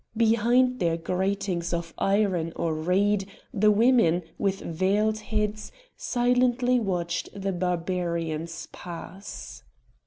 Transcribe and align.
Behind 0.17 0.79
their 0.79 0.97
gratings 0.97 1.73
of 1.73 1.93
iron 1.99 2.53
or 2.55 2.73
reed 2.73 3.27
the 3.53 3.69
women, 3.69 4.23
with 4.39 4.61
veiled 4.61 5.19
heads, 5.19 5.71
silently 5.95 6.79
watched 6.79 7.29
the 7.39 7.51
Barbarians 7.53 8.67
pass. 8.71 9.61